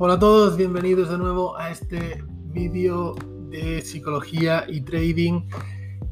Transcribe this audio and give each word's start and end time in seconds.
Hola 0.00 0.14
a 0.14 0.18
todos, 0.20 0.56
bienvenidos 0.56 1.10
de 1.10 1.18
nuevo 1.18 1.58
a 1.58 1.70
este 1.70 2.22
vídeo 2.52 3.16
de 3.50 3.82
psicología 3.82 4.64
y 4.68 4.82
trading. 4.82 5.48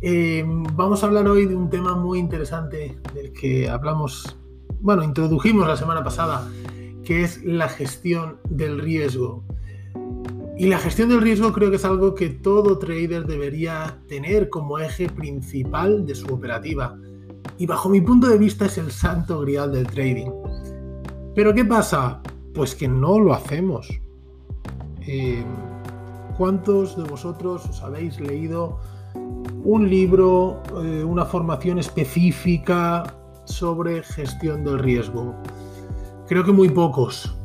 Eh, 0.01 0.45
vamos 0.75 1.05
a 1.05 1.07
hablar 1.07 1.29
hoy 1.29 1.47
de 1.47 1.55
un 1.55 1.71
tema 1.71 1.95
muy 1.95 2.19
interesante 2.19 2.99
del 3.15 3.33
que 3.33 3.69
hablamos, 3.69 4.37
bueno, 4.81 5.05
introdujimos 5.05 5.69
la 5.69 5.77
semana 5.77 6.03
pasada, 6.03 6.51
que 7.05 7.23
es 7.23 7.45
la 7.45 7.69
gestión 7.69 8.39
del 8.51 8.81
riesgo. 8.81 9.45
Y 10.59 10.67
la 10.67 10.79
gestión 10.79 11.09
del 11.09 11.21
riesgo 11.21 11.53
creo 11.53 11.71
que 11.71 11.77
es 11.77 11.85
algo 11.85 12.17
que 12.17 12.31
todo 12.31 12.81
trader 12.81 13.25
debería 13.25 14.01
tener 14.09 14.51
como 14.51 14.81
eje 14.81 15.09
principal 15.09 16.05
de 16.05 16.17
su 16.17 16.27
operativa. 16.35 16.99
Y 17.57 17.67
bajo 17.67 17.89
mi 17.89 18.01
punto 18.01 18.27
de 18.27 18.37
vista 18.37 18.67
es 18.67 18.79
el 18.79 18.91
santo 18.91 19.43
grial 19.43 19.71
del 19.71 19.87
trading. 19.87 20.33
Pero 21.37 21.55
¿qué 21.55 21.65
pasa? 21.65 22.21
Pues 22.57 22.75
que 22.75 22.89
no 22.89 23.21
lo 23.21 23.35
hacemos. 23.35 23.87
Eh, 25.07 25.45
¿Cuántos 26.39 26.97
de 26.97 27.05
vosotros 27.05 27.67
os 27.67 27.83
habéis 27.83 28.19
leído 28.19 28.81
un 29.63 29.89
libro, 29.91 30.63
eh, 30.83 31.05
una 31.05 31.27
formación 31.27 31.79
específica 31.79 33.05
sobre 33.45 34.03
gestión 34.03 34.65
del 34.65 34.79
riesgo? 34.79 35.35
Creo 36.27 36.45
que 36.45 36.53
muy 36.53 36.71
pocos. 36.71 37.37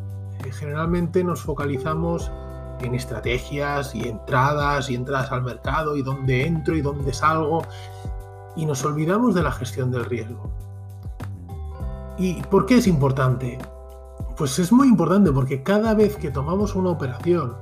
Eh, 0.45 0.51
generalmente 0.53 1.25
nos 1.25 1.41
focalizamos 1.41 2.31
en 2.79 2.95
estrategias 2.95 3.93
y 3.93 4.07
entradas 4.07 4.89
y 4.89 4.95
entradas 4.95 5.31
al 5.33 5.43
mercado 5.43 5.97
y 5.97 6.03
dónde 6.03 6.47
entro 6.47 6.75
y 6.75 6.81
dónde 6.81 7.13
salgo 7.13 7.63
y 8.55 8.65
nos 8.65 8.83
olvidamos 8.85 9.35
de 9.35 9.43
la 9.43 9.51
gestión 9.51 9.91
del 9.91 10.05
riesgo. 10.05 10.49
¿Y 12.17 12.41
por 12.43 12.65
qué 12.65 12.77
es 12.77 12.87
importante? 12.87 13.57
Pues 14.41 14.57
es 14.57 14.71
muy 14.71 14.87
importante 14.87 15.31
porque 15.31 15.61
cada 15.61 15.93
vez 15.93 16.15
que 16.15 16.31
tomamos 16.31 16.73
una 16.73 16.89
operación 16.89 17.53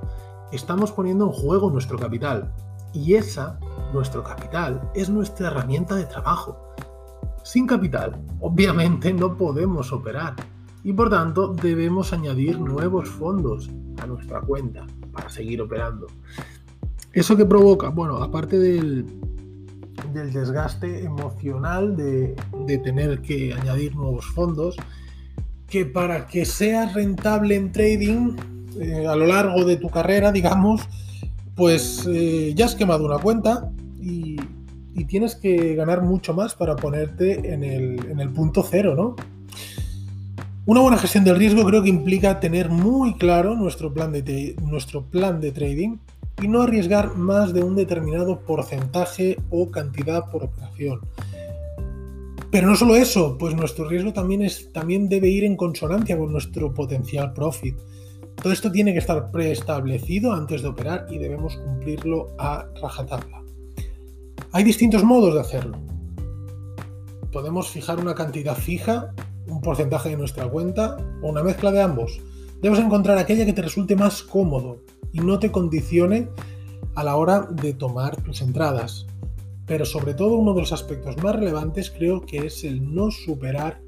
estamos 0.53 0.93
poniendo 0.93 1.25
en 1.25 1.33
juego 1.33 1.69
nuestro 1.69 1.99
capital. 1.99 2.53
Y 2.93 3.15
esa, 3.15 3.59
nuestro 3.91 4.23
capital, 4.23 4.89
es 4.95 5.09
nuestra 5.09 5.47
herramienta 5.47 5.95
de 5.95 6.05
trabajo. 6.05 6.73
Sin 7.43 7.67
capital, 7.67 8.23
obviamente 8.39 9.11
no 9.11 9.35
podemos 9.35 9.91
operar. 9.91 10.35
Y 10.81 10.93
por 10.93 11.09
tanto 11.09 11.53
debemos 11.53 12.13
añadir 12.13 12.57
nuevos 12.57 13.09
fondos 13.09 13.69
a 14.01 14.07
nuestra 14.07 14.39
cuenta 14.39 14.87
para 15.11 15.27
seguir 15.27 15.61
operando. 15.61 16.07
¿Eso 17.11 17.35
que 17.35 17.45
provoca? 17.45 17.89
Bueno, 17.89 18.23
aparte 18.23 18.57
del, 18.57 19.05
desgaste 20.13 21.03
emocional 21.03 21.97
de 21.97 22.77
tener 22.85 23.21
que 23.21 23.53
añadir 23.53 23.97
nuevos 23.97 24.27
fondos, 24.27 24.77
que 25.69 25.85
para 25.85 26.27
que 26.27 26.45
seas 26.45 26.93
rentable 26.93 27.55
en 27.55 27.71
trading 27.71 28.35
eh, 28.79 29.05
a 29.07 29.15
lo 29.15 29.25
largo 29.25 29.65
de 29.65 29.77
tu 29.77 29.89
carrera, 29.89 30.31
digamos, 30.31 30.81
pues 31.55 32.07
eh, 32.09 32.53
ya 32.55 32.65
has 32.65 32.75
quemado 32.75 33.05
una 33.05 33.19
cuenta 33.19 33.69
y, 34.01 34.37
tienes 35.07 35.35
que 35.35 35.75
ganar 35.75 36.01
mucho 36.01 36.33
más 36.33 36.55
para 36.55 36.75
ponerte 36.75 37.53
en 37.53 37.63
el, 37.63 38.29
punto 38.31 38.67
cero, 38.69 38.95
¿no? 38.95 39.15
Una 40.65 40.81
buena 40.81 40.97
gestión 40.97 41.23
del 41.23 41.37
riesgo 41.37 41.65
creo 41.65 41.81
que 41.81 41.89
implica 41.89 42.41
tener 42.41 42.69
muy 42.69 43.15
claro 43.15 43.55
nuestro 43.55 43.93
plan 43.93 44.11
de, 44.11 44.55
nuestro 44.61 45.05
plan 45.05 45.39
de 45.39 45.53
trading 45.53 45.97
y 46.41 46.49
no 46.49 46.61
arriesgar 46.61 47.15
más 47.15 47.53
de 47.53 47.63
un 47.63 47.77
determinado 47.77 48.41
porcentaje 48.41 49.37
o 49.49 49.71
cantidad 49.71 50.29
por 50.29 50.43
operación. 50.43 50.99
Pero 52.51 52.67
no 52.67 52.75
solo 52.75 52.95
eso, 52.95 53.37
pues 53.37 53.53
nuestro 53.55 53.87
riesgo 53.87 54.11
también, 54.11 54.41
es, 54.41 54.71
también 54.73 55.07
debe 55.07 55.29
ir 55.29 55.43
en 55.43 55.55
consonancia 55.55 56.17
con 56.17 56.31
nuestro 56.31 56.73
potencial 56.73 57.31
profit. 57.33 57.75
Todo 58.41 58.51
esto 58.51 58.71
tiene 58.71 58.91
que 58.93 58.99
estar 58.99 59.29
preestablecido 59.29 60.33
antes 60.33 60.63
de 60.63 60.69
operar 60.69 61.05
y 61.11 61.19
debemos 61.19 61.57
cumplirlo 61.57 62.29
a 62.39 62.65
rajatabla. 62.81 63.43
Hay 64.51 64.63
distintos 64.63 65.03
modos 65.03 65.35
de 65.35 65.41
hacerlo. 65.41 65.77
Podemos 67.31 67.69
fijar 67.69 67.99
una 67.99 68.15
cantidad 68.15 68.55
fija, 68.55 69.13
un 69.47 69.61
porcentaje 69.61 70.09
de 70.09 70.17
nuestra 70.17 70.47
cuenta 70.49 70.97
o 71.21 71.29
una 71.29 71.43
mezcla 71.43 71.71
de 71.71 71.81
ambos. 71.81 72.19
Debes 72.61 72.79
encontrar 72.79 73.19
aquella 73.19 73.45
que 73.45 73.53
te 73.53 73.61
resulte 73.61 73.95
más 73.95 74.23
cómodo 74.23 74.81
y 75.11 75.19
no 75.19 75.37
te 75.37 75.51
condicione 75.51 76.29
a 76.95 77.03
la 77.03 77.15
hora 77.15 77.47
de 77.51 77.73
tomar 77.73 78.15
tus 78.23 78.41
entradas 78.41 79.05
pero 79.69 79.85
sobre 79.85 80.15
todo 80.15 80.35
uno 80.35 80.55
de 80.55 80.61
los 80.61 80.73
aspectos 80.73 81.15
más 81.23 81.35
relevantes 81.35 81.91
creo 81.91 82.21
que 82.21 82.47
es 82.47 82.63
el 82.63 82.93
no 82.93 83.11
superar 83.11 83.83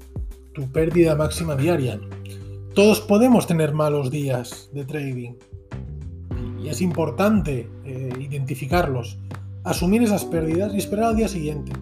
tu 0.54 0.70
pérdida 0.70 1.16
máxima 1.16 1.56
diaria. 1.56 2.00
Todos 2.72 3.00
podemos 3.00 3.48
tener 3.48 3.74
malos 3.74 4.08
días 4.12 4.70
de 4.72 4.84
trading 4.84 5.34
y 6.62 6.68
es 6.68 6.80
importante 6.80 7.68
eh, 7.84 8.10
identificarlos, 8.20 9.18
asumir 9.64 10.04
esas 10.04 10.24
pérdidas 10.24 10.72
y 10.72 10.78
esperar 10.78 11.06
al 11.06 11.16
día 11.16 11.26
siguiente. 11.26 11.72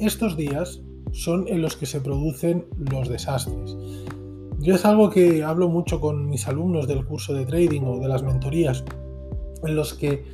Estos 0.00 0.36
días 0.36 0.82
son 1.12 1.46
en 1.46 1.62
los 1.62 1.76
que 1.76 1.86
se 1.86 2.00
producen 2.00 2.66
los 2.90 3.08
desastres. 3.08 3.76
Yo 4.58 4.74
es 4.74 4.84
algo 4.84 5.10
que 5.10 5.44
hablo 5.44 5.68
mucho 5.68 6.00
con 6.00 6.28
mis 6.28 6.48
alumnos 6.48 6.88
del 6.88 7.04
curso 7.04 7.34
de 7.34 7.46
trading 7.46 7.82
o 7.82 8.00
de 8.00 8.08
las 8.08 8.24
mentorías, 8.24 8.84
en 9.62 9.76
los 9.76 9.94
que 9.94 10.24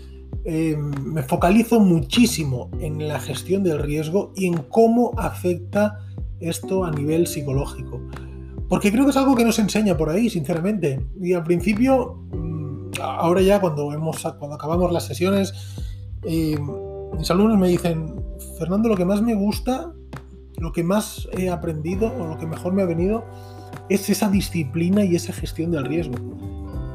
eh, 0.47 0.77
me 0.77 1.23
focalizo 1.23 1.81
muchísimo 1.81 2.71
en 2.79 3.09
la 3.09 3.19
gestión 3.19 3.63
del 3.63 3.79
riesgo 3.79 4.33
y 4.37 4.47
en 4.47 4.59
cómo 4.69 5.13
afecta 5.17 6.01
esto 6.39 6.85
a 6.85 6.91
nivel 6.91 7.27
psicológico. 7.27 8.01
Porque 8.69 8.93
creo 8.93 9.05
que 9.05 9.11
es 9.11 9.17
algo 9.17 9.35
que 9.35 9.45
no 9.45 9.53
se 9.53 9.63
enseña 9.63 9.97
por 9.97 10.11
ahí, 10.11 10.29
sinceramente. 10.29 11.01
Y 11.19 11.33
al 11.33 11.45
principio, 11.45 12.27
mm, 12.33 12.91
ahora 13.01 13.41
ya 13.41 13.61
cuando, 13.61 13.93
hemos, 13.93 14.21
cuando 14.39 14.57
acabamos 14.57 14.93
las 14.93 15.07
sesiones, 15.07 15.55
eh, 16.25 16.59
mis 17.17 17.31
alumnos 17.31 17.59
me 17.59 17.69
dicen, 17.69 18.15
Fernando, 18.59 18.91
lo 18.91 18.97
que 18.97 19.07
más 19.07 19.23
me 19.23 19.35
gusta, 19.35 19.93
lo 20.59 20.73
que 20.73 20.83
más 20.83 21.27
he 21.33 21.49
aprendido 21.49 22.13
o 22.19 22.27
lo 22.27 22.39
que 22.39 22.47
mejor 22.47 22.75
me 22.75 22.83
ha 22.83 22.87
venido 22.87 23.25
es 23.89 24.11
esa 24.11 24.29
disciplina 24.29 25.05
y 25.05 25.17
esa 25.17 25.33
gestión 25.33 25.71
del 25.71 25.87
riesgo. 25.87 26.17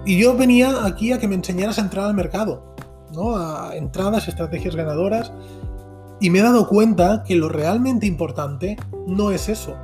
Y 0.05 0.19
yo 0.19 0.35
venía 0.35 0.85
aquí 0.85 1.11
a 1.11 1.19
que 1.19 1.27
me 1.27 1.35
enseñaras 1.35 1.79
a 1.79 1.81
entrar 1.81 2.05
al 2.05 2.13
mercado 2.13 2.75
a 3.17 3.75
entradas, 3.75 4.27
estrategias 4.27 4.75
ganadoras. 4.75 5.31
Y 6.21 6.29
me 6.29 6.39
he 6.39 6.41
dado 6.41 6.67
cuenta 6.67 7.23
que 7.25 7.35
lo 7.35 7.47
realmente 7.47 8.05
importante 8.05 8.77
no 9.07 9.31
es 9.31 9.47
eso, 9.47 9.75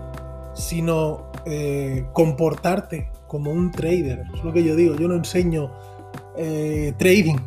sino 0.53 1.31
eh, 1.46 2.06
comportarte 2.14 3.09
como 3.28 3.52
un 3.52 3.72
trader. 3.72 4.24
Es 4.34 4.44
lo 4.44 4.52
que 4.52 4.64
yo 4.64 4.75
digo, 4.75 4.96
yo 4.96 5.08
no 5.08 5.16
enseño 5.16 5.72
eh, 6.38 6.94
trading. 6.97 7.38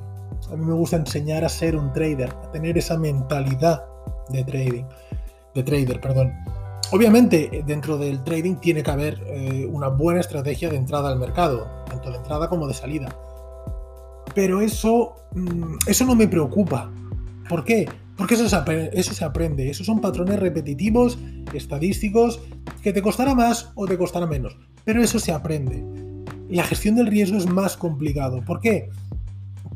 A 0.50 0.56
mí 0.56 0.64
me 0.64 0.72
gusta 0.72 0.96
enseñar 0.96 1.44
a 1.44 1.48
ser 1.48 1.76
un 1.76 1.92
trader, 1.92 2.30
a 2.30 2.50
tener 2.50 2.78
esa 2.78 2.96
mentalidad 2.96 3.84
de 4.30 4.44
trading, 4.44 4.84
de 5.54 5.62
trader, 5.62 6.00
perdón. 6.00 6.32
Obviamente, 6.90 7.62
dentro 7.66 7.98
del 7.98 8.24
trading 8.24 8.56
tiene 8.56 8.82
que 8.82 8.90
haber 8.90 9.22
eh, 9.26 9.68
una 9.70 9.88
buena 9.88 10.20
estrategia 10.20 10.70
de 10.70 10.76
entrada 10.76 11.10
al 11.10 11.18
mercado, 11.18 11.66
tanto 11.86 12.10
de 12.10 12.16
entrada 12.16 12.48
como 12.48 12.66
de 12.66 12.72
salida. 12.72 13.14
Pero 14.38 14.60
eso, 14.60 15.16
mm, 15.34 15.78
eso 15.88 16.06
no 16.06 16.14
me 16.14 16.28
preocupa. 16.28 16.92
¿Por 17.48 17.64
qué? 17.64 17.88
Porque 18.16 18.34
eso 18.34 18.48
se, 18.48 18.56
eso 18.92 19.12
se 19.12 19.24
aprende. 19.24 19.68
Esos 19.68 19.84
son 19.84 20.00
patrones 20.00 20.38
repetitivos, 20.38 21.18
estadísticos, 21.52 22.38
que 22.80 22.92
te 22.92 23.02
costará 23.02 23.34
más 23.34 23.72
o 23.74 23.88
te 23.88 23.98
costará 23.98 24.28
menos. 24.28 24.56
Pero 24.84 25.02
eso 25.02 25.18
se 25.18 25.32
aprende. 25.32 25.82
La 26.48 26.62
gestión 26.62 26.94
del 26.94 27.08
riesgo 27.08 27.36
es 27.36 27.46
más 27.46 27.76
complicado. 27.76 28.40
¿Por 28.44 28.60
qué? 28.60 28.90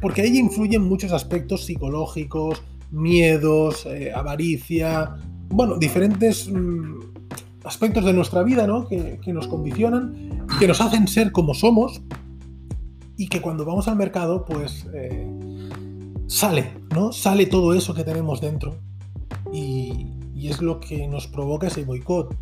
Porque 0.00 0.23
ahí 0.23 0.39
influyen 0.39 0.83
muchos 0.83 1.11
aspectos 1.11 1.67
psicológicos, 1.67 2.62
miedos, 2.93 3.84
eh, 3.87 4.12
avaricia, 4.15 5.17
bueno, 5.49 5.77
diferentes 5.77 6.49
mm, 6.49 7.00
aspectos 7.64 8.05
de 8.05 8.12
nuestra 8.12 8.44
vida 8.44 8.69
¿no? 8.69 8.87
que, 8.87 9.19
que 9.20 9.32
nos 9.32 9.49
condicionan, 9.49 10.47
que 10.61 10.69
nos 10.69 10.81
hacen 10.81 11.09
ser 11.09 11.32
como 11.32 11.53
somos, 11.53 12.00
y 13.23 13.29
que 13.29 13.41
cuando 13.41 13.65
vamos 13.65 13.87
al 13.87 13.95
mercado, 13.95 14.45
pues 14.45 14.85
eh, 14.93 15.25
sale, 16.27 16.75
¿no? 16.93 17.13
Sale 17.13 17.47
todo 17.47 17.73
eso 17.73 17.95
que 17.95 18.03
tenemos 18.03 18.41
dentro 18.41 18.75
y, 19.53 20.19
es 20.43 20.61
lo 20.61 20.81
que 20.81 21.07
nos 21.07 21.29
provoca 21.29 21.69
ese 21.69 21.85
boicot. 21.85 22.35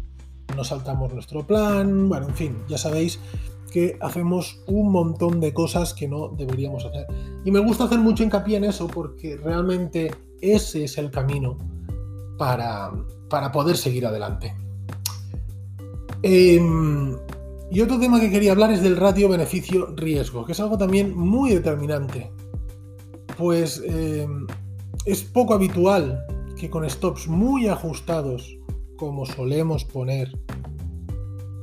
Nos 0.57 0.69
saltamos 0.69 1.13
nuestro 1.13 1.47
plan, 1.47 2.09
bueno, 2.09 2.29
en 2.29 2.35
fin, 2.35 2.57
ya 2.67 2.79
sabéis 2.79 3.21
que 3.71 3.99
hacemos 4.01 4.63
un 4.67 4.91
montón 4.91 5.39
de 5.39 5.53
cosas 5.53 5.93
que 5.93 6.09
no 6.09 6.29
deberíamos 6.29 6.87
hacer. 6.87 7.07
Y 7.45 7.51
me 7.51 7.61
gusta 7.61 7.85
hacer 7.85 7.99
mucho 7.99 8.25
hincapié 8.25 8.57
en 8.57 8.65
eso 8.65 8.87
porque 8.87 9.37
realmente 9.37 10.11
ese 10.41 10.85
es 10.85 10.97
el 10.97 11.11
camino 11.11 11.59
para, 12.39 12.91
para 13.29 13.53
poder 13.53 13.77
seguir 13.77 14.07
adelante. 14.07 14.57
Eh, 16.23 16.59
y 17.71 17.81
otro 17.81 18.01
tema 18.01 18.21
que 18.21 18.31
quería 18.31 18.53
hablar 18.53 18.73
es 18.73 18.83
del 18.83 18.97
ratio 18.97 19.29
beneficio-riesgo, 19.29 20.45
que 20.45 20.53
es 20.53 20.61
algo 20.61 20.77
también 20.77 21.17
muy 21.17 21.51
determinante. 21.51 22.33
Pues 23.39 23.83
eh, 23.87 24.27
es 25.05 25.23
poco 25.23 25.55
habitual 25.55 26.25
que 26.59 26.69
con 26.69 26.89
stops 26.89 27.29
muy 27.29 27.69
ajustados, 27.69 28.59
como 28.97 29.25
solemos 29.25 29.85
poner, 29.85 30.37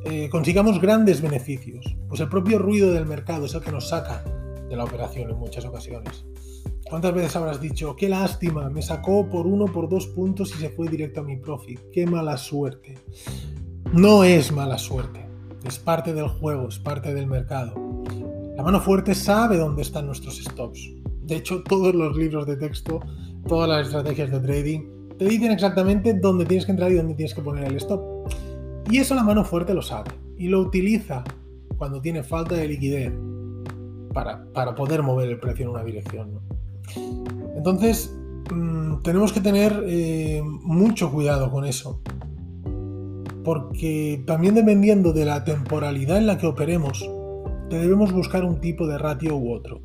eh, 0.05 0.29
consigamos 0.29 0.79
grandes 0.79 1.21
beneficios. 1.21 1.85
Pues 2.07 2.21
el 2.21 2.29
propio 2.29 2.57
ruido 2.57 2.93
del 2.93 3.05
mercado 3.05 3.45
es 3.45 3.53
el 3.53 3.61
que 3.61 3.71
nos 3.71 3.89
saca 3.89 4.23
de 4.69 4.75
la 4.75 4.85
operación 4.85 5.29
en 5.29 5.37
muchas 5.37 5.65
ocasiones. 5.65 6.25
¿Cuántas 6.89 7.13
veces 7.13 7.35
habrás 7.35 7.59
dicho, 7.59 7.97
qué 7.97 8.07
lástima, 8.07 8.69
me 8.69 8.81
sacó 8.81 9.27
por 9.27 9.45
uno, 9.45 9.65
por 9.65 9.89
dos 9.89 10.07
puntos 10.07 10.55
y 10.55 10.59
se 10.59 10.69
fue 10.69 10.87
directo 10.87 11.19
a 11.19 11.23
mi 11.23 11.35
profit? 11.35 11.81
Qué 11.91 12.05
mala 12.05 12.37
suerte. 12.37 12.95
No 13.91 14.23
es 14.23 14.53
mala 14.53 14.77
suerte, 14.77 15.26
es 15.67 15.79
parte 15.79 16.13
del 16.13 16.27
juego, 16.27 16.69
es 16.69 16.79
parte 16.79 17.13
del 17.13 17.27
mercado. 17.27 17.73
La 18.55 18.63
mano 18.63 18.79
fuerte 18.79 19.13
sabe 19.13 19.57
dónde 19.57 19.81
están 19.81 20.05
nuestros 20.05 20.37
stops. 20.37 20.91
De 21.23 21.35
hecho, 21.35 21.61
todos 21.63 21.93
los 21.93 22.15
libros 22.15 22.47
de 22.47 22.55
texto, 22.55 23.01
todas 23.47 23.69
las 23.69 23.87
estrategias 23.87 24.31
de 24.31 24.39
trading, 24.39 24.97
te 25.17 25.25
dicen 25.25 25.51
exactamente 25.51 26.13
dónde 26.13 26.45
tienes 26.45 26.65
que 26.65 26.71
entrar 26.71 26.91
y 26.91 26.95
dónde 26.95 27.15
tienes 27.15 27.33
que 27.33 27.41
poner 27.41 27.65
el 27.65 27.75
stop. 27.77 28.01
Y 28.89 28.99
eso 28.99 29.13
la 29.15 29.23
mano 29.23 29.43
fuerte 29.43 29.73
lo 29.73 29.81
sabe 29.81 30.11
y 30.37 30.47
lo 30.47 30.61
utiliza 30.61 31.23
cuando 31.77 31.99
tiene 32.01 32.23
falta 32.23 32.55
de 32.55 32.67
liquidez 32.67 33.13
para, 34.13 34.73
poder 34.75 35.03
mover 35.03 35.29
el 35.29 35.39
precio 35.39 35.65
en 35.65 35.71
una 35.71 35.83
dirección. 35.83 36.39
Entonces, 37.55 38.15
mm, 38.51 39.01
tenemos 39.03 39.33
que 39.33 39.41
tener 39.41 39.83
eh, 39.85 40.41
mucho 40.43 41.11
cuidado 41.11 41.51
con 41.51 41.65
eso. 41.65 42.01
Porque 43.47 44.21
también 44.27 44.55
dependiendo 44.55 45.13
de 45.13 45.23
la 45.23 45.45
temporalidad 45.45 46.17
en 46.17 46.27
la 46.27 46.37
que 46.37 46.47
operemos, 46.47 47.09
debemos 47.69 48.11
buscar 48.11 48.43
un 48.43 48.59
tipo 48.59 48.87
de 48.87 48.97
ratio 48.97 49.37
u 49.37 49.53
otro. 49.53 49.79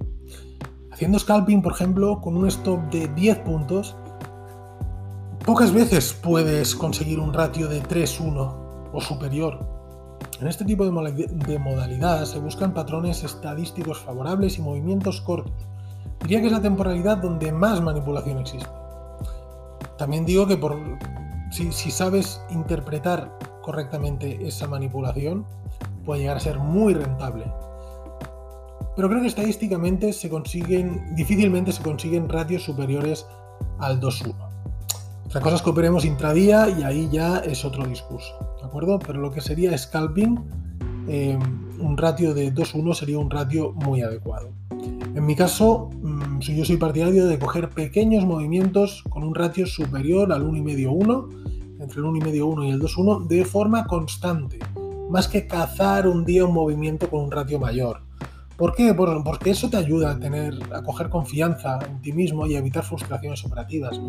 Haciendo 0.90 1.16
scalping, 1.20 1.62
por 1.62 1.74
ejemplo, 1.74 2.20
con 2.20 2.36
un 2.36 2.48
stop 2.48 2.90
de 2.90 3.06
10 3.06 3.38
puntos, 3.38 3.94
pocas 5.46 5.72
veces 5.72 6.12
puedes 6.12 6.74
conseguir 6.74 7.20
un 7.20 7.32
ratio 7.32 7.68
de 7.68 7.80
3-1 7.84 8.90
o 8.92 9.00
superior. 9.00 9.64
En 10.40 10.48
este 10.48 10.64
tipo 10.64 10.84
de 10.84 11.58
modalidad 11.60 12.24
se 12.24 12.40
buscan 12.40 12.74
patrones 12.74 13.22
estadísticos 13.22 14.00
favorables 14.00 14.58
y 14.58 14.62
movimientos 14.62 15.20
cortos. 15.20 15.52
Diría 16.22 16.40
que 16.40 16.46
es 16.46 16.52
la 16.52 16.62
temporalidad 16.62 17.18
donde 17.18 17.52
más 17.52 17.80
manipulación 17.80 18.38
existe. 18.38 18.68
También 19.98 20.26
digo 20.26 20.48
que 20.48 20.56
por, 20.56 20.76
si, 21.52 21.70
si 21.70 21.92
sabes 21.92 22.42
interpretar 22.50 23.51
correctamente 23.62 24.46
esa 24.46 24.66
manipulación, 24.66 25.46
puede 26.04 26.20
llegar 26.20 26.36
a 26.36 26.40
ser 26.40 26.58
muy 26.58 26.94
rentable. 26.94 27.44
Pero 28.94 29.08
creo 29.08 29.22
que 29.22 29.28
estadísticamente 29.28 30.12
se 30.12 30.28
consiguen, 30.28 31.14
difícilmente 31.14 31.72
se 31.72 31.82
consiguen 31.82 32.28
ratios 32.28 32.62
superiores 32.62 33.26
al 33.78 34.00
2-1. 34.00 34.34
Otra 35.26 35.40
cosa 35.40 35.56
es 35.56 35.62
que 35.62 35.70
operemos 35.70 36.04
intradía 36.04 36.68
y 36.68 36.82
ahí 36.82 37.08
ya 37.10 37.38
es 37.38 37.64
otro 37.64 37.86
discurso, 37.86 38.34
¿de 38.60 38.66
acuerdo? 38.66 38.98
Pero 38.98 39.18
lo 39.18 39.30
que 39.30 39.40
sería 39.40 39.76
scalping, 39.78 40.38
eh, 41.08 41.38
un 41.78 41.96
ratio 41.96 42.34
de 42.34 42.52
2-1 42.52 42.94
sería 42.94 43.18
un 43.18 43.30
ratio 43.30 43.72
muy 43.72 44.02
adecuado. 44.02 44.52
En 45.14 45.26
mi 45.26 45.34
caso, 45.34 45.90
mm, 46.02 46.40
yo 46.40 46.64
soy 46.64 46.76
partidario 46.76 47.26
de 47.26 47.38
coger 47.38 47.70
pequeños 47.70 48.26
movimientos 48.26 49.04
con 49.08 49.24
un 49.24 49.34
ratio 49.34 49.66
superior 49.66 50.32
al 50.32 50.42
1,5-1, 50.42 51.28
entre 51.82 52.00
el 52.00 52.06
1,5-1 52.06 52.66
y 52.66 52.70
el 52.70 52.80
2-1, 52.80 53.26
de 53.26 53.44
forma 53.44 53.86
constante, 53.86 54.58
más 55.10 55.28
que 55.28 55.46
cazar 55.46 56.06
un 56.06 56.24
día 56.24 56.44
un 56.44 56.54
movimiento 56.54 57.08
con 57.10 57.24
un 57.24 57.30
ratio 57.30 57.58
mayor. 57.58 58.00
¿Por 58.56 58.74
qué? 58.74 58.94
Porque 58.94 59.50
eso 59.50 59.68
te 59.68 59.76
ayuda 59.76 60.12
a 60.12 60.18
tener, 60.18 60.54
a 60.72 60.82
coger 60.82 61.08
confianza 61.08 61.78
en 61.88 62.00
ti 62.00 62.12
mismo 62.12 62.46
y 62.46 62.54
a 62.54 62.58
evitar 62.58 62.84
frustraciones 62.84 63.44
operativas. 63.44 64.00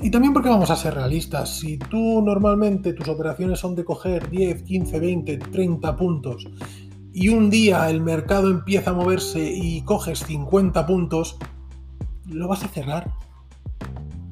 Y 0.00 0.10
también 0.10 0.32
porque 0.32 0.48
vamos 0.48 0.70
a 0.70 0.76
ser 0.76 0.94
realistas, 0.94 1.58
si 1.58 1.78
tú 1.78 2.22
normalmente 2.22 2.92
tus 2.92 3.08
operaciones 3.08 3.58
son 3.58 3.74
de 3.74 3.84
coger 3.84 4.30
10, 4.30 4.62
15, 4.62 5.00
20, 5.00 5.36
30 5.38 5.96
puntos 5.96 6.46
y 7.12 7.28
un 7.28 7.50
día 7.50 7.88
el 7.90 8.00
mercado 8.00 8.50
empieza 8.50 8.90
a 8.90 8.94
moverse 8.94 9.52
y 9.52 9.82
coges 9.82 10.20
50 10.20 10.86
puntos, 10.86 11.36
lo 12.26 12.48
vas 12.48 12.64
a 12.64 12.68
cerrar. 12.68 13.10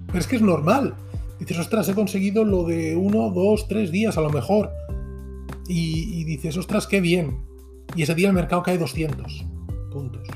Pero 0.07 0.19
es 0.19 0.27
que 0.27 0.37
es 0.37 0.43
normal. 0.43 0.95
Dices, 1.41 1.59
ostras, 1.59 1.89
he 1.89 1.95
conseguido 1.95 2.45
lo 2.45 2.65
de 2.65 2.95
1, 2.95 3.31
2, 3.31 3.69
3 3.69 3.91
días 3.91 4.17
a 4.17 4.21
lo 4.21 4.31
mejor. 4.31 4.71
Y, 5.67 6.21
y 6.21 6.25
dices, 6.25 6.57
ostras, 6.57 6.87
qué 6.87 7.01
bien. 7.01 7.45
Y 7.97 8.03
ese 8.03 8.15
día 8.15 8.29
el 8.29 8.35
mercado 8.35 8.63
cae 8.63 8.79
200 8.79 9.47
puntos 9.91 10.29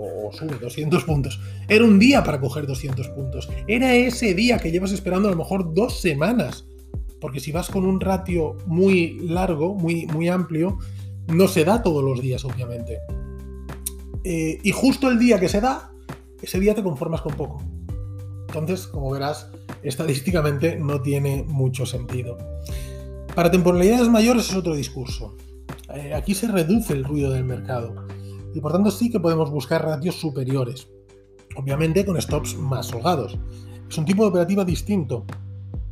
o 0.00 0.32
sube 0.32 0.58
200 0.58 1.04
puntos. 1.04 1.40
Era 1.68 1.84
un 1.84 1.98
día 1.98 2.24
para 2.24 2.40
coger 2.40 2.66
200 2.66 3.08
puntos. 3.08 3.48
Era 3.66 3.94
ese 3.94 4.34
día 4.34 4.58
que 4.58 4.70
llevas 4.70 4.92
esperando 4.92 5.28
a 5.28 5.30
lo 5.30 5.36
mejor 5.36 5.74
dos 5.74 6.00
semanas. 6.00 6.66
Porque 7.20 7.40
si 7.40 7.52
vas 7.52 7.68
con 7.68 7.84
un 7.84 8.00
ratio 8.00 8.56
muy 8.66 9.18
largo, 9.20 9.74
muy, 9.74 10.06
muy 10.06 10.28
amplio, 10.28 10.78
no 11.28 11.48
se 11.48 11.64
da 11.64 11.82
todos 11.82 12.02
los 12.02 12.22
días, 12.22 12.44
obviamente. 12.44 12.98
Eh, 14.24 14.58
y 14.62 14.72
justo 14.72 15.08
el 15.10 15.18
día 15.18 15.38
que 15.38 15.48
se 15.48 15.60
da, 15.60 15.92
ese 16.40 16.58
día 16.58 16.74
te 16.74 16.82
conformas 16.82 17.20
con 17.20 17.34
poco. 17.34 17.62
Entonces, 18.48 18.86
como 18.86 19.10
verás, 19.10 19.50
estadísticamente 19.82 20.76
no 20.76 21.00
tiene 21.00 21.44
mucho 21.46 21.86
sentido. 21.86 22.38
Para 23.34 23.50
temporalidades 23.50 24.08
mayores 24.08 24.48
es 24.50 24.56
otro 24.56 24.74
discurso. 24.74 25.36
Eh, 25.94 26.14
aquí 26.14 26.34
se 26.34 26.48
reduce 26.48 26.92
el 26.92 27.04
ruido 27.04 27.30
del 27.30 27.44
mercado 27.44 28.06
y 28.54 28.60
por 28.60 28.72
tanto 28.72 28.90
sí 28.90 29.10
que 29.10 29.20
podemos 29.20 29.50
buscar 29.50 29.84
ratios 29.84 30.16
superiores, 30.16 30.88
obviamente 31.56 32.04
con 32.04 32.20
stops 32.20 32.56
más 32.56 32.92
holgados. 32.92 33.38
Es 33.88 33.98
un 33.98 34.04
tipo 34.04 34.22
de 34.22 34.30
operativa 34.30 34.64
distinto 34.64 35.24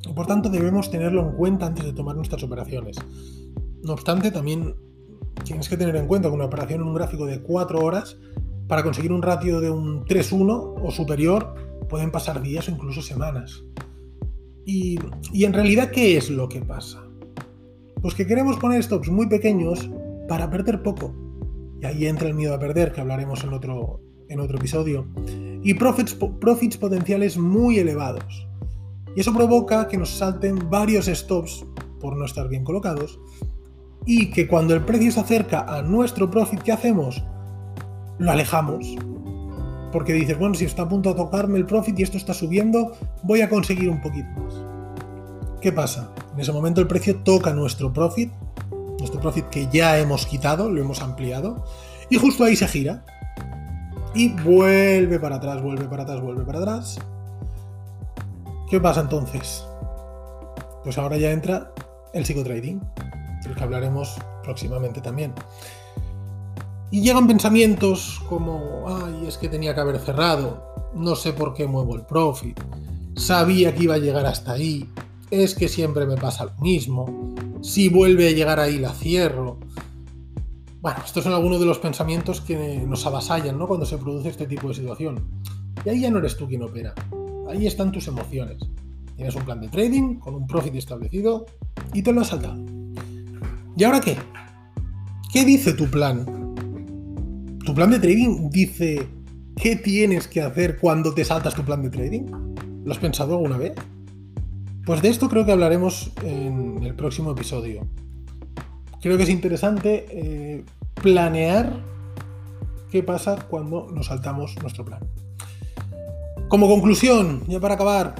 y 0.08 0.12
por 0.12 0.26
tanto 0.26 0.48
debemos 0.48 0.90
tenerlo 0.90 1.22
en 1.22 1.36
cuenta 1.36 1.66
antes 1.66 1.84
de 1.84 1.92
tomar 1.92 2.16
nuestras 2.16 2.42
operaciones. 2.42 2.96
No 3.82 3.92
obstante, 3.92 4.30
también 4.30 4.74
tienes 5.44 5.68
que 5.68 5.76
tener 5.76 5.96
en 5.96 6.06
cuenta 6.06 6.28
que 6.28 6.34
una 6.34 6.44
operación 6.44 6.80
en 6.80 6.88
un 6.88 6.94
gráfico 6.94 7.26
de 7.26 7.40
4 7.40 7.78
horas, 7.78 8.18
para 8.68 8.82
conseguir 8.82 9.12
un 9.12 9.22
ratio 9.22 9.60
de 9.60 9.70
un 9.70 10.04
3-1 10.04 10.74
o 10.82 10.90
superior, 10.90 11.54
pueden 11.88 12.10
pasar 12.10 12.42
días 12.42 12.68
o 12.68 12.70
incluso 12.70 13.02
semanas. 13.02 13.64
Y, 14.64 14.98
en 15.32 15.52
realidad, 15.54 15.90
¿qué 15.90 16.18
es 16.18 16.28
lo 16.28 16.48
que 16.48 16.60
pasa? 16.60 17.02
Pues 18.02 18.14
que 18.14 18.26
queremos 18.26 18.58
poner 18.58 18.82
stops 18.82 19.08
muy 19.08 19.26
pequeños 19.26 19.90
para 20.28 20.50
perder 20.50 20.82
poco 20.82 21.14
y 21.80 21.86
ahí 21.86 22.06
entra 22.06 22.28
el 22.28 22.34
miedo 22.34 22.54
a 22.54 22.58
perder, 22.58 22.92
que 22.92 23.00
hablaremos 23.00 23.42
en 23.44 23.54
otro, 23.54 24.00
en 24.28 24.40
otro 24.40 24.58
episodio, 24.58 25.06
y 25.62 25.74
profits, 25.74 26.14
profits 26.14 26.76
potenciales 26.76 27.38
muy 27.38 27.78
elevados. 27.78 28.46
Y 29.16 29.20
eso 29.20 29.32
provoca 29.32 29.88
que 29.88 29.96
nos 29.96 30.10
salten 30.10 30.68
varios 30.68 31.06
stops 31.06 31.64
por 31.98 32.16
no 32.16 32.24
estar 32.24 32.48
bien 32.48 32.64
colocados 32.64 33.18
y 34.04 34.30
que 34.30 34.46
cuando 34.46 34.74
el 34.74 34.84
precio 34.84 35.12
se 35.12 35.20
acerca 35.20 35.60
a 35.60 35.82
nuestro 35.82 36.30
profit, 36.30 36.60
¿qué 36.60 36.72
hacemos? 36.72 37.22
Lo 38.18 38.30
alejamos. 38.30 38.86
Porque 39.92 40.12
dices, 40.12 40.38
bueno, 40.38 40.54
si 40.54 40.64
está 40.64 40.82
a 40.82 40.88
punto 40.88 41.10
de 41.10 41.16
tocarme 41.16 41.58
el 41.58 41.66
profit 41.66 41.98
y 41.98 42.02
esto 42.02 42.16
está 42.16 42.34
subiendo, 42.34 42.92
voy 43.22 43.40
a 43.40 43.48
conseguir 43.48 43.88
un 43.88 44.00
poquito 44.00 44.28
más. 44.40 44.54
¿Qué 45.60 45.72
pasa? 45.72 46.10
En 46.34 46.40
ese 46.40 46.52
momento 46.52 46.80
el 46.80 46.86
precio 46.86 47.16
toca 47.16 47.52
nuestro 47.52 47.92
profit 47.92 48.30
nuestro 48.98 49.20
profit 49.20 49.46
que 49.48 49.68
ya 49.68 49.98
hemos 49.98 50.26
quitado, 50.26 50.70
lo 50.70 50.80
hemos 50.80 51.00
ampliado, 51.00 51.64
y 52.10 52.16
justo 52.16 52.44
ahí 52.44 52.56
se 52.56 52.68
gira. 52.68 53.04
Y 54.14 54.30
vuelve 54.30 55.20
para 55.20 55.36
atrás, 55.36 55.62
vuelve 55.62 55.84
para 55.84 56.02
atrás, 56.02 56.20
vuelve 56.20 56.44
para 56.44 56.58
atrás. 56.58 56.98
¿Qué 58.68 58.80
pasa 58.80 59.00
entonces? 59.00 59.64
Pues 60.82 60.98
ahora 60.98 61.16
ya 61.16 61.30
entra 61.30 61.72
el 62.12 62.24
psicotrading, 62.24 62.80
del 63.44 63.54
que 63.54 63.62
hablaremos 63.62 64.16
próximamente 64.42 65.00
también. 65.00 65.32
Y 66.90 67.02
llegan 67.02 67.26
pensamientos 67.26 68.22
como, 68.28 68.84
ay, 68.86 69.26
es 69.26 69.36
que 69.36 69.48
tenía 69.48 69.74
que 69.74 69.80
haber 69.80 69.98
cerrado, 69.98 70.64
no 70.94 71.14
sé 71.16 71.32
por 71.34 71.52
qué 71.52 71.66
muevo 71.66 71.94
el 71.94 72.06
profit, 72.06 72.58
sabía 73.14 73.74
que 73.74 73.84
iba 73.84 73.94
a 73.94 73.98
llegar 73.98 74.24
hasta 74.24 74.52
ahí, 74.52 74.88
es 75.30 75.54
que 75.54 75.68
siempre 75.68 76.06
me 76.06 76.16
pasa 76.16 76.46
lo 76.46 76.54
mismo, 76.62 77.34
si 77.60 77.88
vuelve 77.88 78.28
a 78.28 78.32
llegar 78.32 78.58
ahí 78.58 78.78
la 78.78 78.92
cierro. 78.92 79.58
Bueno, 80.80 81.00
estos 81.04 81.24
son 81.24 81.34
algunos 81.34 81.60
de 81.60 81.66
los 81.66 81.78
pensamientos 81.78 82.40
que 82.40 82.82
nos 82.86 83.04
avasallan 83.04 83.58
¿no? 83.58 83.66
cuando 83.66 83.84
se 83.84 83.98
produce 83.98 84.30
este 84.30 84.46
tipo 84.46 84.68
de 84.68 84.74
situación. 84.74 85.28
Y 85.84 85.90
ahí 85.90 86.00
ya 86.00 86.10
no 86.10 86.18
eres 86.18 86.36
tú 86.36 86.48
quien 86.48 86.62
opera, 86.62 86.94
ahí 87.50 87.66
están 87.66 87.92
tus 87.92 88.08
emociones. 88.08 88.62
Tienes 89.14 89.34
un 89.34 89.44
plan 89.44 89.60
de 89.60 89.68
trading 89.68 90.20
con 90.20 90.34
un 90.34 90.46
profit 90.46 90.74
establecido 90.76 91.44
y 91.92 92.02
te 92.02 92.12
lo 92.12 92.20
has 92.20 92.28
saltado. 92.28 92.64
¿Y 93.76 93.84
ahora 93.84 94.00
qué? 94.00 94.16
¿Qué 95.32 95.44
dice 95.44 95.72
tu 95.72 95.86
plan? 95.90 96.37
¿Tu 97.68 97.74
plan 97.74 97.90
de 97.90 97.98
trading 97.98 98.48
dice 98.48 99.06
qué 99.54 99.76
tienes 99.76 100.26
que 100.26 100.40
hacer 100.40 100.78
cuando 100.78 101.12
te 101.12 101.22
saltas 101.22 101.54
tu 101.54 101.62
plan 101.62 101.82
de 101.82 101.90
trading? 101.90 102.22
¿Lo 102.82 102.90
has 102.90 102.96
pensado 102.96 103.34
alguna 103.34 103.58
vez? 103.58 103.74
Pues 104.86 105.02
de 105.02 105.10
esto 105.10 105.28
creo 105.28 105.44
que 105.44 105.52
hablaremos 105.52 106.10
en 106.24 106.82
el 106.82 106.94
próximo 106.94 107.32
episodio. 107.32 107.86
Creo 109.02 109.18
que 109.18 109.24
es 109.24 109.28
interesante 109.28 110.06
eh, 110.08 110.64
planear 110.94 111.84
qué 112.90 113.02
pasa 113.02 113.36
cuando 113.50 113.86
nos 113.92 114.06
saltamos 114.06 114.56
nuestro 114.62 114.86
plan. 114.86 115.00
Como 116.48 116.68
conclusión, 116.68 117.42
ya 117.48 117.60
para 117.60 117.74
acabar, 117.74 118.14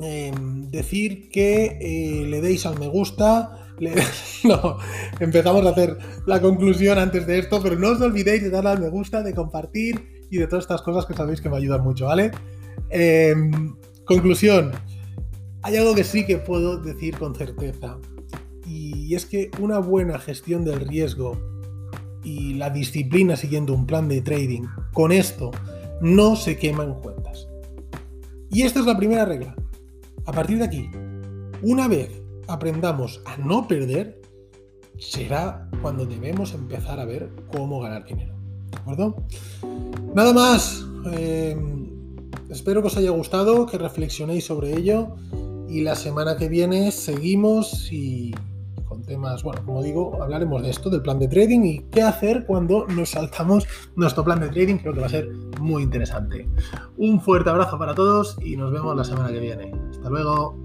em, 0.00 0.70
decir 0.70 1.28
que 1.28 1.76
eh, 1.82 2.26
le 2.26 2.40
deis 2.40 2.64
al 2.64 2.78
me 2.78 2.88
gusta, 2.88 3.63
no, 4.44 4.78
empezamos 5.20 5.66
a 5.66 5.70
hacer 5.70 5.98
la 6.26 6.40
conclusión 6.40 6.98
antes 6.98 7.26
de 7.26 7.38
esto, 7.38 7.60
pero 7.62 7.76
no 7.78 7.90
os 7.90 8.00
olvidéis 8.00 8.42
de 8.42 8.50
darle 8.50 8.70
al 8.70 8.80
me 8.80 8.88
gusta, 8.88 9.22
de 9.22 9.34
compartir 9.34 10.26
y 10.30 10.38
de 10.38 10.46
todas 10.46 10.64
estas 10.64 10.82
cosas 10.82 11.06
que 11.06 11.14
sabéis 11.14 11.40
que 11.40 11.48
me 11.48 11.56
ayudan 11.56 11.82
mucho, 11.82 12.06
¿vale? 12.06 12.30
Em, 12.90 13.74
conclusión, 14.04 14.72
hay 15.62 15.76
algo 15.76 15.94
que 15.94 16.04
sí 16.04 16.24
que 16.26 16.38
puedo 16.38 16.78
decir 16.78 17.18
con 17.18 17.34
certeza, 17.34 17.98
y 18.66 19.14
es 19.14 19.26
que 19.26 19.50
una 19.60 19.78
buena 19.78 20.18
gestión 20.18 20.64
del 20.64 20.80
riesgo 20.80 21.38
y 22.22 22.54
la 22.54 22.70
disciplina 22.70 23.36
siguiendo 23.36 23.74
un 23.74 23.86
plan 23.86 24.08
de 24.08 24.22
trading, 24.22 24.62
con 24.92 25.12
esto 25.12 25.50
no 26.00 26.36
se 26.36 26.56
queman 26.56 26.94
cuentas. 26.94 27.48
Y 28.50 28.62
esta 28.62 28.80
es 28.80 28.86
la 28.86 28.96
primera 28.96 29.24
regla. 29.24 29.54
A 30.26 30.32
partir 30.32 30.58
de 30.58 30.64
aquí, 30.64 30.90
una 31.62 31.88
vez 31.88 32.23
aprendamos 32.48 33.20
a 33.24 33.36
no 33.36 33.66
perder, 33.66 34.20
será 34.98 35.68
cuando 35.82 36.06
debemos 36.06 36.54
empezar 36.54 37.00
a 37.00 37.04
ver 37.04 37.30
cómo 37.52 37.80
ganar 37.80 38.04
dinero. 38.04 38.34
¿De 38.70 38.78
acuerdo? 38.78 39.16
Nada 40.14 40.32
más. 40.32 40.84
Eh, 41.12 41.56
espero 42.48 42.80
que 42.80 42.88
os 42.88 42.96
haya 42.96 43.10
gustado, 43.10 43.66
que 43.66 43.78
reflexionéis 43.78 44.44
sobre 44.46 44.76
ello. 44.76 45.16
Y 45.68 45.80
la 45.80 45.96
semana 45.96 46.36
que 46.36 46.48
viene 46.48 46.92
seguimos 46.92 47.90
y 47.90 48.32
con 48.86 49.02
temas, 49.02 49.42
bueno, 49.42 49.62
como 49.64 49.82
digo, 49.82 50.22
hablaremos 50.22 50.62
de 50.62 50.70
esto, 50.70 50.88
del 50.88 51.02
plan 51.02 51.18
de 51.18 51.26
trading 51.26 51.60
y 51.64 51.78
qué 51.90 52.02
hacer 52.02 52.44
cuando 52.46 52.86
nos 52.86 53.10
saltamos 53.10 53.66
nuestro 53.96 54.22
plan 54.24 54.40
de 54.40 54.50
trading. 54.50 54.76
Creo 54.76 54.92
que 54.92 55.00
va 55.00 55.06
a 55.06 55.10
ser 55.10 55.28
muy 55.60 55.82
interesante. 55.82 56.48
Un 56.96 57.20
fuerte 57.20 57.50
abrazo 57.50 57.78
para 57.78 57.94
todos 57.94 58.36
y 58.40 58.56
nos 58.56 58.72
vemos 58.72 58.96
la 58.96 59.04
semana 59.04 59.32
que 59.32 59.40
viene. 59.40 59.72
Hasta 59.90 60.08
luego. 60.10 60.63